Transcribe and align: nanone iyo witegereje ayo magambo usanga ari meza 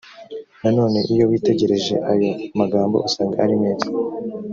nanone 0.61 0.99
iyo 1.13 1.23
witegereje 1.29 1.95
ayo 2.11 2.31
magambo 2.59 2.95
usanga 3.07 3.35
ari 3.43 3.55
meza 3.61 3.87